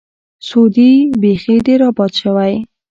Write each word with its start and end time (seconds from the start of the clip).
سعودي 0.47 0.91
بیخي 1.21 1.55
ډېر 1.65 1.79
آباد 1.89 2.11
شوی. 2.21 2.53